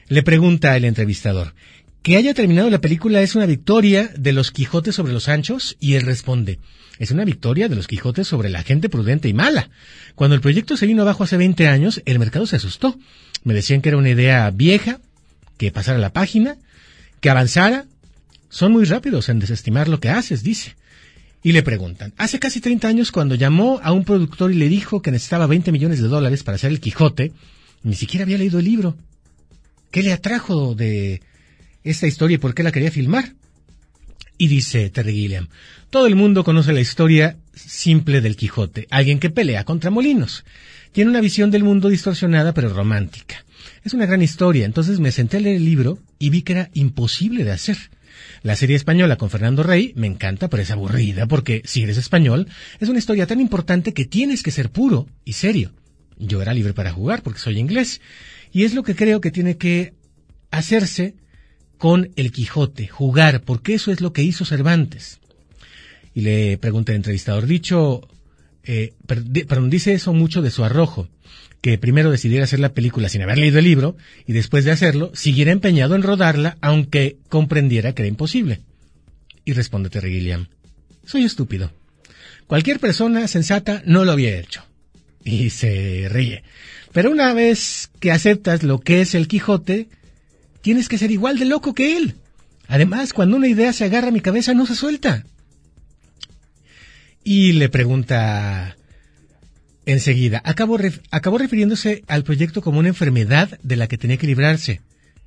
[0.10, 1.53] Le pregunta el entrevistador,
[2.01, 5.78] ¿que haya terminado la película es una victoria de los Quijotes sobre los Anchos?
[5.80, 6.57] Y él responde,
[6.97, 9.70] es una victoria de los Quijotes sobre la gente prudente y mala.
[10.16, 12.97] Cuando el proyecto se vino abajo hace 20 años, el mercado se asustó.
[13.43, 14.99] Me decían que era una idea vieja,
[15.57, 16.57] que pasara la página,
[17.22, 17.86] que avanzara.
[18.49, 20.76] Son muy rápidos en desestimar lo que haces, dice.
[21.43, 25.03] Y le preguntan, hace casi 30 años cuando llamó a un productor y le dijo
[25.03, 27.32] que necesitaba 20 millones de dólares para hacer el Quijote,
[27.84, 28.97] ni siquiera había leído el libro.
[29.91, 31.21] ¿Qué le atrajo de
[31.83, 33.33] esta historia y por qué la quería filmar?
[34.37, 35.49] Y dice Terry Gilliam,
[35.89, 40.45] todo el mundo conoce la historia simple del Quijote, alguien que pelea contra molinos.
[40.91, 43.43] Tiene una visión del mundo distorsionada pero romántica.
[43.83, 46.69] Es una gran historia, entonces me senté a leer el libro y vi que era
[46.73, 47.77] imposible de hacer.
[48.43, 52.47] La serie española con Fernando Rey me encanta, pero es aburrida porque si eres español,
[52.79, 55.73] es una historia tan importante que tienes que ser puro y serio.
[56.17, 58.01] Yo era libre para jugar porque soy inglés.
[58.52, 59.93] Y es lo que creo que tiene que
[60.52, 61.16] hacerse
[61.78, 65.20] con el Quijote, jugar, porque eso es lo que hizo Cervantes.
[66.14, 68.08] Y le pregunté al entrevistador, dicho,
[68.64, 71.08] eh, perdón, dice eso mucho de su arrojo,
[71.62, 75.12] que primero decidiera hacer la película sin haber leído el libro y después de hacerlo
[75.14, 78.62] siguiera empeñado en rodarla aunque comprendiera que era imposible.
[79.45, 80.47] Y responde Terry Gilliam,
[81.06, 81.72] soy estúpido.
[82.47, 84.64] Cualquier persona sensata no lo había hecho.
[85.24, 86.43] Y se ríe.
[86.91, 89.89] Pero una vez que aceptas lo que es el Quijote,
[90.61, 92.15] tienes que ser igual de loco que él.
[92.67, 95.23] Además, cuando una idea se agarra a mi cabeza, no se suelta.
[97.23, 98.75] Y le pregunta
[99.85, 100.77] enseguida, acabó,
[101.11, 104.81] acabó refiriéndose al proyecto como una enfermedad de la que tenía que librarse.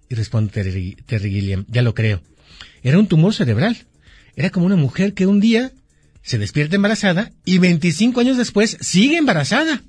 [0.09, 2.23] Y responde Terry, Terry Gilliam, ya lo creo.
[2.83, 3.77] Era un tumor cerebral.
[4.37, 5.73] Era como una mujer que un día
[6.23, 9.83] se despierta embarazada y 25 años después sigue embarazada.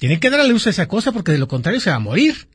[0.00, 2.00] Tiene que dar a luz a esa cosa porque de lo contrario se va a
[2.00, 2.48] morir.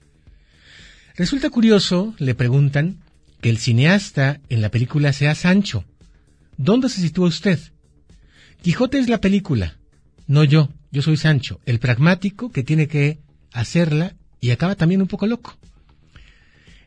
[1.15, 3.03] Resulta curioso, le preguntan,
[3.39, 5.85] que el cineasta en la película sea Sancho.
[6.57, 7.59] ¿Dónde se sitúa usted?
[8.63, 9.77] Quijote es la película,
[10.25, 13.19] no yo, yo soy Sancho, el pragmático que tiene que
[13.51, 15.55] hacerla y acaba también un poco loco.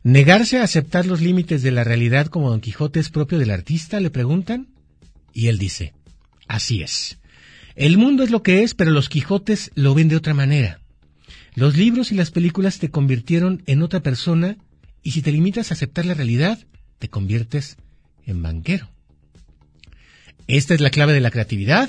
[0.03, 4.01] ¿Negarse a aceptar los límites de la realidad como Don Quijote es propio del artista?
[4.01, 4.67] le preguntan.
[5.33, 5.95] Y él dice,
[6.49, 7.19] así es.
[7.79, 10.81] El mundo es lo que es, pero los Quijotes lo ven de otra manera.
[11.55, 14.57] Los libros y las películas te convirtieron en otra persona
[15.05, 16.59] y si te limitas a aceptar la realidad,
[16.99, 17.77] te conviertes
[18.27, 18.91] en banquero.
[20.49, 21.89] ¿Esta es la clave de la creatividad?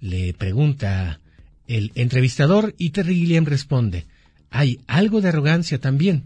[0.00, 1.20] Le pregunta
[1.66, 4.06] el entrevistador y Terry Gilliam responde,
[4.48, 6.24] hay algo de arrogancia también.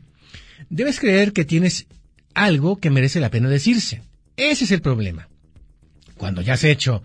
[0.70, 1.88] Debes creer que tienes
[2.34, 4.02] algo que merece la pena decirse.
[4.36, 5.28] Ese es el problema.
[6.16, 7.02] Cuando ya has hecho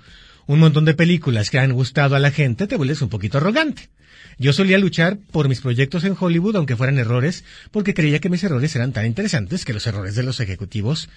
[0.48, 3.90] un montón de películas que han gustado a la gente, te vuelves un poquito arrogante.
[4.38, 8.44] Yo solía luchar por mis proyectos en Hollywood, aunque fueran errores, porque creía que mis
[8.44, 11.10] errores eran tan interesantes que los errores de los ejecutivos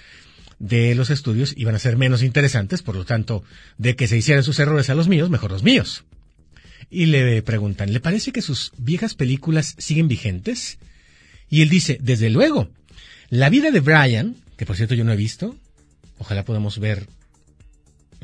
[0.59, 3.43] de los estudios iban a ser menos interesantes, por lo tanto,
[3.79, 6.05] de que se hicieran sus errores a los míos, mejor los míos.
[6.91, 10.79] Y le preguntan, ¿le parece que sus viejas películas siguen vigentes?
[11.51, 12.69] Y él dice, desde luego,
[13.31, 15.57] la vida de Brian, que por cierto yo no he visto,
[16.19, 17.07] ojalá podamos ver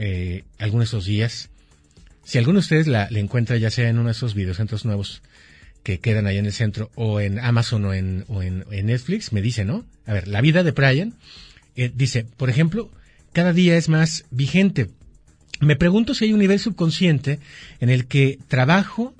[0.03, 1.51] eh, algunos de esos días,
[2.25, 5.21] si alguno de ustedes la, encuentra ya sea en uno de esos videocentros nuevos
[5.83, 9.85] que quedan ahí en el centro o en Amazon o en, Netflix, me dice, ¿no?
[10.07, 11.13] A ver, la vida de Brian
[11.77, 12.91] eh, dice, por ejemplo,
[13.35, 14.89] cada día es más vigente.
[15.61, 17.39] Me pregunto si hay un nivel subconsciente
[17.81, 19.15] en el que trabajo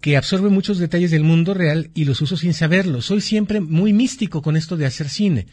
[0.00, 3.02] que absorbe muchos detalles del mundo real y los uso sin saberlo.
[3.02, 5.46] Soy siempre muy místico con esto de hacer cine.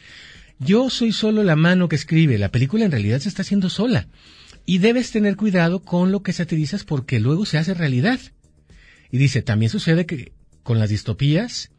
[0.58, 4.08] Yo soy solo la mano que escribe, la película en realidad se está haciendo sola.
[4.66, 8.20] Y debes tener cuidado con lo que satirizas porque luego se hace realidad.
[9.10, 10.32] Y dice, también sucede que
[10.62, 11.70] con las distopías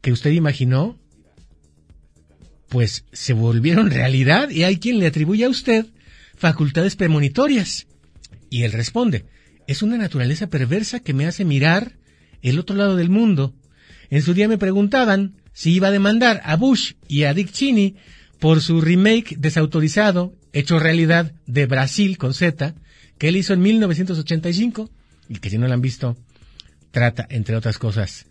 [0.00, 0.98] que usted imaginó,
[2.68, 5.86] pues se volvieron realidad y hay quien le atribuye a usted
[6.36, 7.86] facultades premonitorias.
[8.50, 9.24] Y él responde,
[9.66, 11.96] es una naturaleza perversa que me hace mirar
[12.42, 13.54] el otro lado del mundo.
[14.10, 17.96] En su día me preguntaban si iba a demandar a Bush y a Dick Cheney
[18.38, 22.74] por su remake desautorizado hecho realidad de Brasil con Z,
[23.16, 24.90] que él hizo en 1985
[25.28, 26.16] y que si no lo han visto,
[26.90, 28.26] trata, entre otras cosas,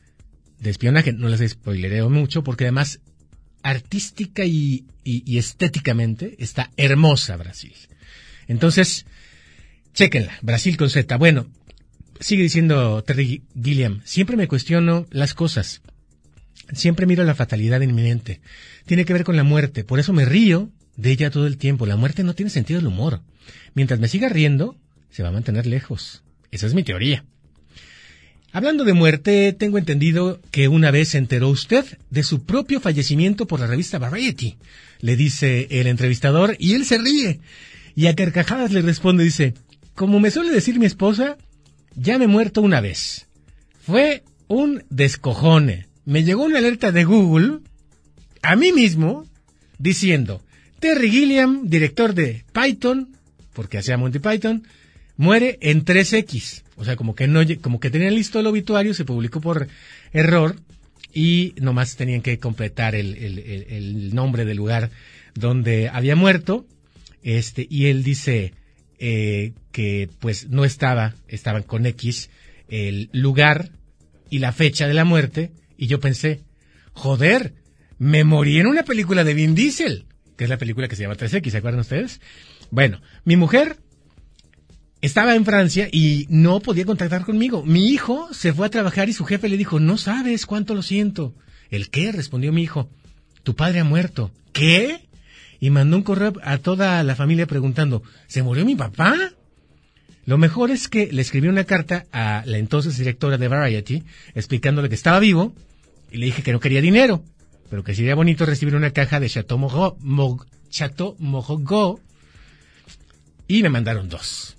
[0.59, 1.13] de espionaje.
[1.13, 2.99] No les spoilereo mucho porque además
[3.63, 7.74] artística y, estéticamente está hermosa Brasil.
[8.47, 9.05] Entonces,
[9.93, 11.17] chéquenla, Brasil con Z.
[11.17, 11.47] Bueno,
[12.19, 15.82] sigue diciendo Terry Gilliam, siempre me cuestiono las cosas.
[16.72, 18.41] Siempre miro la fatalidad inminente.
[18.86, 19.84] Tiene que ver con la muerte.
[19.84, 21.86] Por eso me río de ella todo el tiempo.
[21.86, 23.22] La muerte no tiene sentido del humor.
[23.74, 24.78] Mientras me siga riendo,
[25.11, 26.24] se va a mantener lejos.
[26.51, 27.26] Esa es mi teoría.
[28.51, 33.47] Hablando de muerte, tengo entendido que una vez se enteró usted de su propio fallecimiento
[33.47, 34.57] por la revista Variety,
[34.99, 37.39] le dice el entrevistador, y él se ríe.
[37.95, 39.55] Y a carcajadas le responde, dice,
[39.95, 41.38] como me suele decir mi esposa,
[41.95, 43.26] ya me he muerto una vez.
[43.82, 45.88] Fue un descojone.
[46.06, 47.60] Me llegó una alerta de Google,
[48.41, 49.26] a mí mismo,
[49.78, 50.41] diciendo,
[50.80, 53.16] Terry Gilliam, director de Python,
[53.54, 54.64] porque hacía Monty Python,
[55.18, 56.64] muere en 3X.
[56.76, 59.68] O sea, como que no, como que tenían listo el obituario, se publicó por
[60.12, 60.58] error
[61.14, 64.89] y nomás tenían que completar el, nombre del lugar
[65.36, 66.66] donde había muerto
[67.22, 68.54] Este, y él dice
[68.99, 72.30] eh, que pues no estaba, estaban con X
[72.68, 73.70] el lugar
[74.30, 76.43] y la fecha de la muerte, y yo pensé,
[76.93, 77.53] joder,
[77.97, 80.05] me morí en una película de Vin Diesel,
[80.36, 82.21] que es la película que se llama 3X, ¿se acuerdan ustedes?
[82.71, 83.78] Bueno, mi mujer
[85.01, 87.63] estaba en Francia y no podía contactar conmigo.
[87.63, 90.82] Mi hijo se fue a trabajar y su jefe le dijo, no sabes cuánto lo
[90.82, 91.36] siento.
[91.69, 92.11] ¿El qué?
[92.11, 92.89] respondió mi hijo.
[93.43, 94.32] Tu padre ha muerto.
[94.53, 95.07] ¿Qué?
[95.59, 99.15] Y mandó un correo a toda la familia preguntando, ¿se murió mi papá?
[100.26, 104.03] Lo mejor es que le escribí una carta a la entonces directora de Variety
[104.36, 105.53] explicándole que estaba vivo
[106.11, 107.24] y le dije que no quería dinero,
[107.69, 109.57] pero que sería bonito recibir una caja de Chateau
[111.19, 111.99] Mohogo
[113.47, 114.55] y me mandaron dos.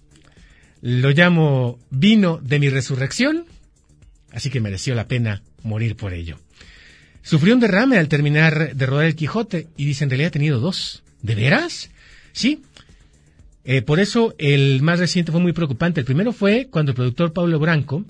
[0.82, 3.46] Lo llamo vino de mi resurrección,
[4.32, 6.38] así que mereció la pena morir por ello.
[7.22, 10.60] Sufrió un derrame al terminar de rodar el Quijote y dice en realidad ha tenido
[10.60, 11.02] dos.
[11.22, 11.88] ¿De veras?
[12.32, 12.62] Sí,
[13.64, 16.00] eh, por eso el más reciente fue muy preocupante.
[16.00, 18.04] El primero fue cuando el productor Pablo Branco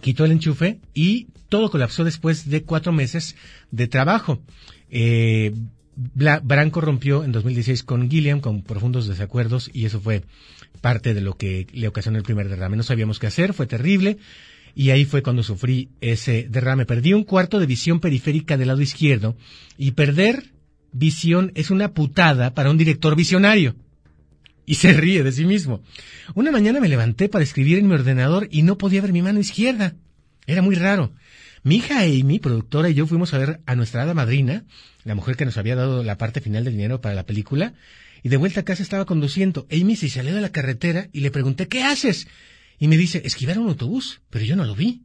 [0.00, 3.36] quitó el enchufe y todo colapsó después de cuatro meses
[3.70, 4.40] de trabajo.
[4.90, 5.54] Eh,
[5.94, 10.24] Branco rompió en 2016 con Gilliam con profundos desacuerdos y eso fue
[10.80, 12.76] parte de lo que le ocasionó el primer derrame.
[12.76, 14.16] No sabíamos qué hacer, fue terrible
[14.74, 16.86] y ahí fue cuando sufrí ese derrame.
[16.86, 19.36] Perdí un cuarto de visión periférica del lado izquierdo
[19.76, 20.46] y perder
[20.92, 23.76] visión es una putada para un director visionario
[24.72, 25.82] y se ríe de sí mismo.
[26.34, 29.38] Una mañana me levanté para escribir en mi ordenador y no podía ver mi mano
[29.38, 29.96] izquierda.
[30.46, 31.12] Era muy raro.
[31.62, 34.64] Mi hija Amy, productora, y yo fuimos a ver a nuestra hada madrina,
[35.04, 37.74] la mujer que nos había dado la parte final del dinero para la película,
[38.22, 39.66] y de vuelta a casa estaba conduciendo.
[39.70, 42.26] Amy se salió de la carretera y le pregunté, ¿qué haces?
[42.78, 45.02] Y me dice, esquivar un autobús, pero yo no lo vi.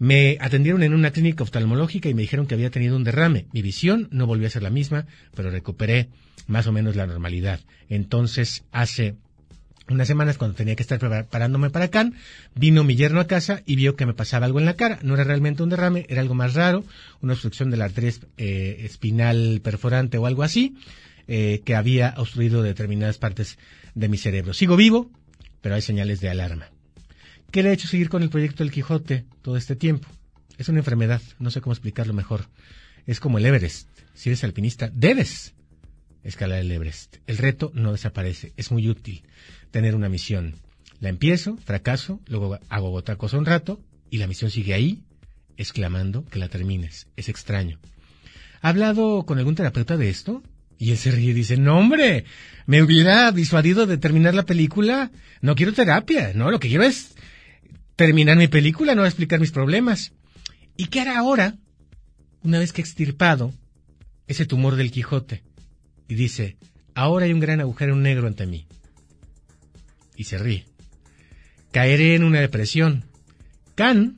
[0.00, 3.48] Me atendieron en una clínica oftalmológica y me dijeron que había tenido un derrame.
[3.52, 6.08] Mi visión no volvió a ser la misma, pero recuperé
[6.46, 7.60] más o menos la normalidad.
[7.90, 9.16] Entonces, hace
[9.90, 12.10] unas semanas, cuando tenía que estar preparándome para acá,
[12.54, 15.00] vino mi yerno a casa y vio que me pasaba algo en la cara.
[15.02, 16.82] No era realmente un derrame, era algo más raro,
[17.20, 20.76] una obstrucción de la arteria eh, espinal perforante o algo así,
[21.28, 23.58] eh, que había obstruido determinadas partes
[23.94, 24.54] de mi cerebro.
[24.54, 25.10] Sigo vivo,
[25.60, 26.70] pero hay señales de alarma.
[27.50, 30.08] ¿Qué le ha hecho seguir con el proyecto del Quijote todo este tiempo?
[30.56, 32.44] Es una enfermedad, no sé cómo explicarlo mejor.
[33.06, 33.88] Es como el Everest.
[34.14, 35.54] Si eres alpinista, debes
[36.22, 37.16] escalar el Everest.
[37.26, 38.52] El reto no desaparece.
[38.56, 39.24] Es muy útil
[39.72, 40.54] tener una misión.
[41.00, 43.80] La empiezo, fracaso, luego hago otra cosa un rato
[44.10, 45.02] y la misión sigue ahí,
[45.56, 47.08] exclamando que la termines.
[47.16, 47.80] Es extraño.
[48.60, 50.44] ¿Ha hablado con algún terapeuta de esto?
[50.78, 52.26] Y él se ríe y dice, no hombre,
[52.66, 55.10] me hubiera disuadido de terminar la película.
[55.40, 57.16] No quiero terapia, no, lo que quiero es
[58.00, 60.14] terminar mi película, no explicar mis problemas.
[60.74, 61.58] ¿Y qué hará ahora,
[62.42, 63.52] una vez que extirpado
[64.26, 65.42] ese tumor del Quijote?
[66.08, 66.56] Y dice,
[66.94, 68.66] ahora hay un gran agujero negro ante mí.
[70.16, 70.64] Y se ríe.
[71.72, 73.04] Caeré en una depresión.
[73.74, 74.16] Can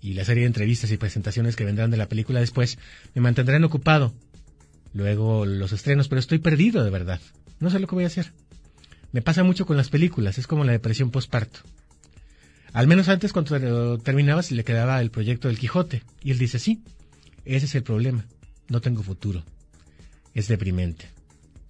[0.00, 2.78] y la serie de entrevistas y presentaciones que vendrán de la película después
[3.14, 4.14] me mantendrán ocupado.
[4.94, 7.20] Luego los estrenos, pero estoy perdido de verdad.
[7.58, 8.32] No sé lo que voy a hacer.
[9.12, 11.60] Me pasa mucho con las películas, es como la depresión postparto.
[12.72, 16.02] Al menos antes cuando terminabas le quedaba el proyecto del Quijote.
[16.22, 16.82] Y él dice, sí,
[17.44, 18.26] ese es el problema.
[18.68, 19.42] No tengo futuro.
[20.34, 21.06] Es deprimente.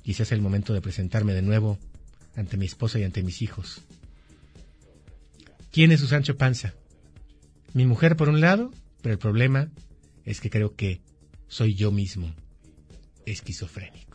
[0.03, 1.79] Quizás es el momento de presentarme de nuevo
[2.37, 3.83] ante mi esposa y ante mis hijos.
[5.73, 6.75] ¿Quién es su Sancho Panza?
[7.73, 8.73] Mi mujer por un lado,
[9.03, 9.71] pero el problema
[10.25, 11.01] es que creo que
[11.49, 12.35] soy yo mismo
[13.25, 14.10] esquizofrénico.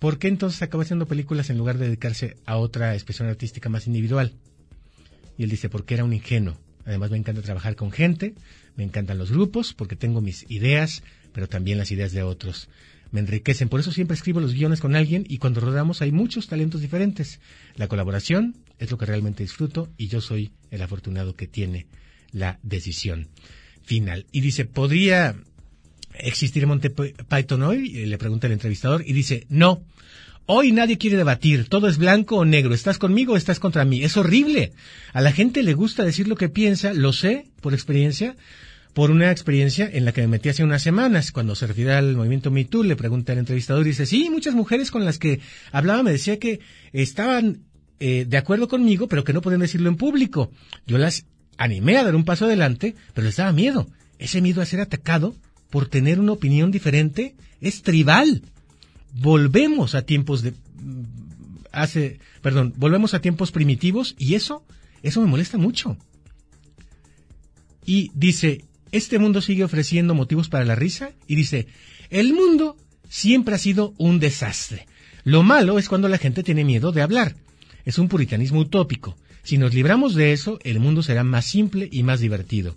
[0.00, 3.86] ¿Por qué entonces acaba haciendo películas en lugar de dedicarse a otra expresión artística más
[3.86, 4.32] individual?
[5.36, 6.56] Y él dice, porque era un ingenuo.
[6.86, 8.34] Además me encanta trabajar con gente,
[8.76, 11.02] me encantan los grupos, porque tengo mis ideas,
[11.34, 12.70] pero también las ideas de otros.
[13.10, 16.46] Me enriquecen, por eso siempre escribo los guiones con alguien y cuando rodamos hay muchos
[16.46, 17.38] talentos diferentes.
[17.76, 21.86] La colaboración es lo que realmente disfruto y yo soy el afortunado que tiene
[22.32, 23.28] la decisión
[23.82, 24.24] final.
[24.32, 25.36] Y dice, ¿podría
[26.24, 28.06] existir Monte Python hoy?
[28.06, 29.82] Le pregunta el entrevistador y dice, no.
[30.46, 34.02] Hoy nadie quiere debatir, todo es blanco o negro, estás conmigo o estás contra mí.
[34.02, 34.72] Es horrible.
[35.12, 38.34] A la gente le gusta decir lo que piensa, lo sé por experiencia,
[38.92, 42.16] por una experiencia en la que me metí hace unas semanas, cuando se refiere al
[42.16, 45.40] movimiento Me le pregunta al entrevistador y dice, sí, muchas mujeres con las que
[45.70, 46.60] hablaba me decía que
[46.92, 47.60] estaban
[48.00, 50.50] eh, de acuerdo conmigo, pero que no podían decirlo en público.
[50.86, 51.26] Yo las
[51.58, 53.86] animé a dar un paso adelante, pero les daba miedo.
[54.18, 55.36] Ese miedo a ser atacado
[55.70, 58.42] por tener una opinión diferente es tribal.
[59.14, 61.04] Volvemos a tiempos de mm,
[61.72, 64.64] hace, perdón, volvemos a tiempos primitivos y eso
[65.02, 65.96] eso me molesta mucho.
[67.84, 71.66] Y dice, este mundo sigue ofreciendo motivos para la risa y dice,
[72.10, 72.76] el mundo
[73.08, 74.86] siempre ha sido un desastre.
[75.24, 77.36] Lo malo es cuando la gente tiene miedo de hablar.
[77.84, 79.16] Es un puritanismo utópico.
[79.42, 82.76] Si nos libramos de eso, el mundo será más simple y más divertido.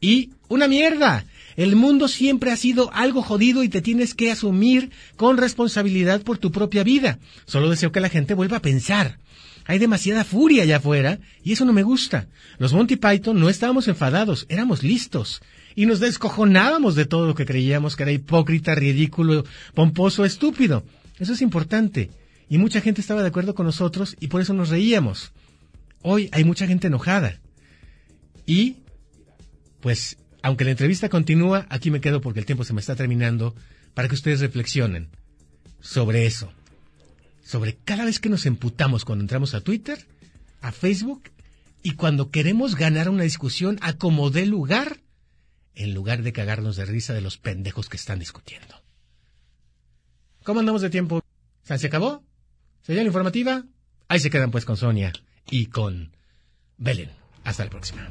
[0.00, 1.24] Y una mierda.
[1.56, 6.38] El mundo siempre ha sido algo jodido y te tienes que asumir con responsabilidad por
[6.38, 7.18] tu propia vida.
[7.46, 9.18] Solo deseo que la gente vuelva a pensar.
[9.66, 12.28] Hay demasiada furia allá afuera y eso no me gusta.
[12.58, 15.42] Los Monty Python no estábamos enfadados, éramos listos.
[15.76, 19.44] Y nos descojonábamos de todo lo que creíamos que era hipócrita, ridículo,
[19.74, 20.84] pomposo, estúpido.
[21.18, 22.10] Eso es importante.
[22.48, 25.32] Y mucha gente estaba de acuerdo con nosotros y por eso nos reíamos.
[26.02, 27.38] Hoy hay mucha gente enojada.
[28.46, 28.78] Y,
[29.80, 33.54] pues, aunque la entrevista continúa, aquí me quedo porque el tiempo se me está terminando,
[33.94, 35.08] para que ustedes reflexionen
[35.80, 36.52] sobre eso.
[37.44, 40.06] Sobre cada vez que nos emputamos cuando entramos a Twitter,
[40.60, 41.30] a Facebook,
[41.82, 44.98] y cuando queremos ganar una discusión a como dé lugar,
[45.74, 48.82] en lugar de cagarnos de risa de los pendejos que están discutiendo.
[50.42, 51.22] ¿Cómo andamos de tiempo?
[51.62, 52.22] ¿Se acabó?
[52.82, 53.64] ¿Señal informativa?
[54.08, 55.12] Ahí se quedan pues con Sonia
[55.50, 56.12] y con
[56.76, 57.10] Belén.
[57.44, 58.10] Hasta la próxima.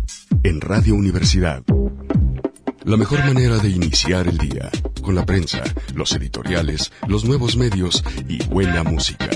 [0.43, 1.63] en Radio Universidad.
[2.83, 4.69] La mejor manera de iniciar el día,
[5.01, 5.61] con la prensa,
[5.93, 9.29] los editoriales, los nuevos medios y buena música.